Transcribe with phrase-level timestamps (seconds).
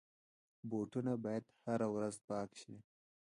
[0.69, 2.75] بوټونه باید هره ورځ پاک شي.